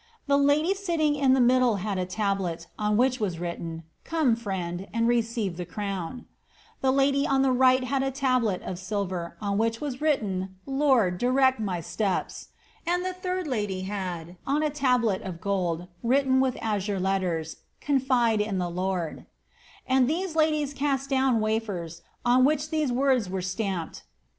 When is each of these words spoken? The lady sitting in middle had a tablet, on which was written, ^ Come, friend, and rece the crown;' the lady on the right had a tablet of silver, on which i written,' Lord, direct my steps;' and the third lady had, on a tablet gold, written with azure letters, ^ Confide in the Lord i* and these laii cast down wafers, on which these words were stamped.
The 0.25 0.35
lady 0.35 0.73
sitting 0.73 1.13
in 1.13 1.33
middle 1.45 1.75
had 1.75 1.99
a 1.99 2.07
tablet, 2.07 2.65
on 2.79 2.97
which 2.97 3.19
was 3.19 3.37
written, 3.37 3.83
^ 4.01 4.03
Come, 4.03 4.35
friend, 4.35 4.87
and 4.91 5.07
rece 5.07 5.55
the 5.55 5.63
crown;' 5.63 6.25
the 6.81 6.89
lady 6.91 7.27
on 7.27 7.43
the 7.43 7.51
right 7.51 7.83
had 7.83 8.01
a 8.01 8.09
tablet 8.09 8.63
of 8.63 8.79
silver, 8.79 9.37
on 9.39 9.59
which 9.59 9.79
i 9.79 9.87
written,' 9.99 10.55
Lord, 10.65 11.19
direct 11.19 11.59
my 11.59 11.81
steps;' 11.81 12.47
and 12.87 13.05
the 13.05 13.13
third 13.13 13.45
lady 13.45 13.81
had, 13.81 14.37
on 14.47 14.63
a 14.63 14.71
tablet 14.71 15.21
gold, 15.39 15.87
written 16.01 16.39
with 16.41 16.57
azure 16.63 16.99
letters, 16.99 17.55
^ 17.55 17.57
Confide 17.79 18.41
in 18.41 18.57
the 18.57 18.71
Lord 18.71 19.19
i* 19.19 19.23
and 19.85 20.07
these 20.09 20.33
laii 20.33 20.73
cast 20.75 21.11
down 21.11 21.39
wafers, 21.41 22.01
on 22.25 22.43
which 22.43 22.71
these 22.71 22.91
words 22.91 23.29
were 23.29 23.43
stamped. 23.43 24.01